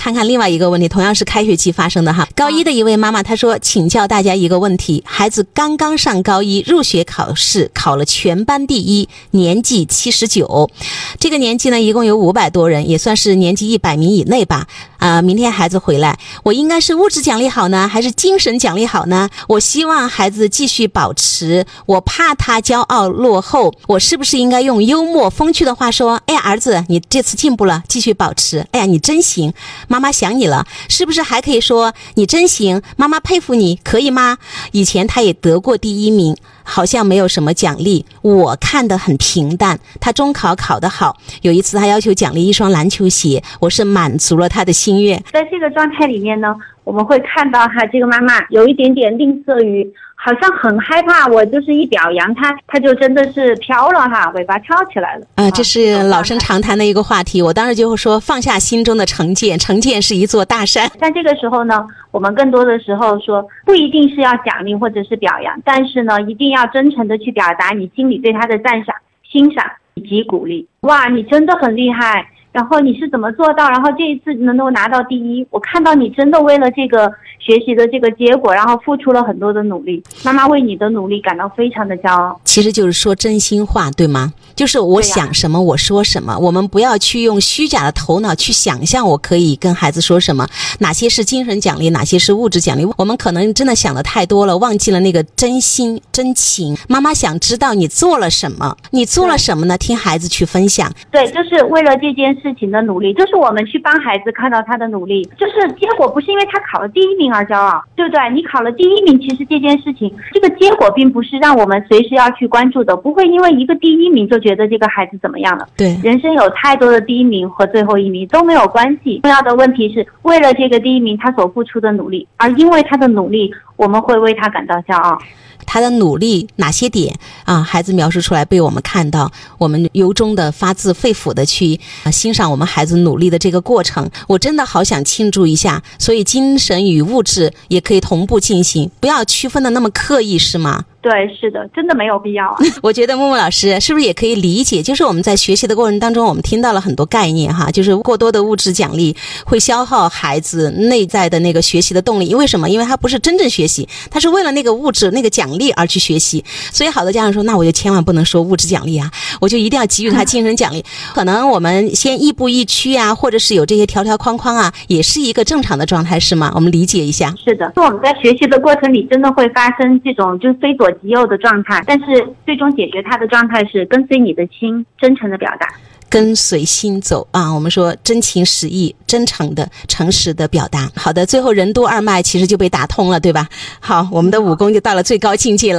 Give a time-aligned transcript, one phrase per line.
[0.00, 2.26] 看看另外一个问题，同样是开学期发生的哈。
[2.34, 10.70] 高一的一位妈妈她说，请教大家一个问题：孩子刚刚上高一，入学考试考了全班第一，年级七十九，
[11.18, 14.66] 这个年级呢一共有五百多人，也算是年级一百名以内吧。
[15.00, 19.28] 啊，明天孩子回来，我应该是物质奖励好呢，还是精神奖励好呢？
[19.48, 28.66] 我希望孩子继续保持，我怕他骄傲落后，我是不是应该用幽默风趣的话说：“哎呀，儿子，你这次进步了，继续保持。
[28.72, 29.52] 哎呀，你真行，
[29.88, 34.36] 妈妈想你了。”是不是还可以说：“你真行，妈妈佩服你，可以吗？”
[34.72, 36.36] 以前他也得过第一名。
[36.70, 39.78] 好像没有什么奖励，我看得很平淡。
[40.00, 45.22] 他中考考得好，有一次他要求奖励一双篮球鞋，我是满足了他的心愿。
[45.32, 49.92] 在这个状态里面呢，我们会看到哈，这个妈妈有一点点吝啬于。
[50.22, 55.26] 好像很害怕，我就是一表扬他，他就真的是飘了哈，尾巴翘起来了。
[55.36, 57.40] 啊，这是老生常谈的一个话题。
[57.40, 60.90] 我当时就会说，放下心中的成见，成见是一座大山。
[61.00, 68.94] 但这个时候呢，我们更多的时候说，不一定是要奖励或者是表扬，但是呢，一定要真诚的去表达你心里对他的赞赏、
[69.30, 70.66] 欣赏以及鼓励。
[70.80, 72.26] 哇，你真的很厉害。
[72.52, 73.70] 然后你是怎么做到？
[73.70, 80.02] 然后这一次能够拿到第一，我看到你真的为了这个学习的这个结果，然后付出了很多的努力。
[80.24, 82.40] 妈妈为你的努力感到非常的骄傲。
[82.42, 84.32] 其实就是说真心话，对吗？
[84.60, 86.36] 就是我想什么我说什么。
[86.38, 90.46] 我们不要去用虚假的头脑去想象我可以跟孩子说什么，
[90.80, 92.86] 哪些是精神奖励，哪些是物质奖励。
[92.98, 96.76] 我们可能真的想的太多了，忘记了那个真心真情。
[96.88, 99.78] 妈妈想知道你做了什么，你做了什么呢？
[99.78, 100.92] 听孩子去分享。
[101.10, 102.30] 对，就是为了这件。
[102.40, 108.18] 事情的努力，就是我们去帮孩子看到他的努力，就是结果不是因为他考了第一名而骄傲，对不对？
[108.32, 115.66] 你考了第一名，其实这件事情，这个结果并不是让我们随时要去关注的，不会因为一个第一名就觉得这个孩子怎么样了。
[115.76, 125.18] 对，人生有太多的第一名和最后一名都没有关系，重要的问题是为了这个第一名他所付出的努力，而因为他的努力，我们会为他感到骄傲。
[125.66, 127.14] 他的努力哪些点
[127.44, 127.62] 啊？
[127.62, 131.78] 孩子描述出来被我们看到，我们由衷的发自肺腑的去
[132.12, 134.10] 欣赏我们孩子努力的这个过程。
[134.26, 140.84] 我真的好想庆祝一下，所以精神与物质也可以同步进行，不要区分的那么刻意，是吗？
[141.02, 142.58] 对，是的，真的没有必要啊。
[142.82, 144.82] 我觉得木木老师是不是也可以理解？
[144.82, 149.16] 就是我们在学习的过程当中，我们听到了很多概念哈，就是过多的物质奖励
[149.46, 152.26] 会消耗孩子内在的那个学习的动力。
[152.26, 152.68] 因为什么？
[152.68, 153.69] 因为他不是真正学习，
[154.10, 156.44] 他是为了那个物质、那个奖励而去学习。
[156.72, 159.10] 所以，好多家长说，那我就千万不能说物质奖励啊，
[159.40, 160.84] 我就一定要给予他精神奖励。
[161.14, 166.50] 可能我们先亦步亦趋啊，或者是有这些条条框框啊，也是一个正常的状态，是吗？
[166.54, 167.34] 我们理解一下。
[167.44, 175.68] 是的，那我们在学习的过程里，真的会发生这种就是非左即右的状态，但是最终解决他的状态是跟随你的心，真诚的表达，
[176.08, 177.52] 跟随心走啊。
[177.52, 180.90] 我们说真情实意、真诚的、诚实的表达。
[180.96, 183.48] 好的，最后任督二脉其实就被打通了，对吧？
[183.78, 185.78] 好，我们的武功就到了最高境界了。